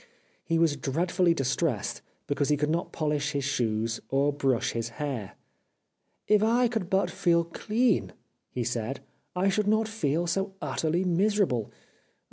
He 0.43 0.57
was 0.57 0.77
dreadfully 0.77 1.35
distressed 1.35 2.01
because 2.25 2.49
he 2.49 2.57
could 2.57 2.71
not 2.71 2.91
polish 2.91 3.33
his 3.33 3.43
shoes 3.43 3.99
or 4.09 4.33
brush 4.33 4.71
his 4.71 4.89
hair.'' 4.97 5.33
If 6.35 6.41
I 6.41 6.67
could 6.69 6.89
but 6.89 7.11
feel 7.11 7.43
clean," 7.43 8.11
he 8.49 8.63
said, 8.63 9.01
^' 9.01 9.01
I 9.39 9.47
should 9.49 9.67
not 9.67 9.87
feel 9.87 10.25
so 10.25 10.55
utterly 10.59 11.03
miserable. 11.05 11.71